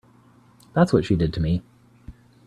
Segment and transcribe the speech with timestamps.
[0.73, 1.61] That's what she did to me.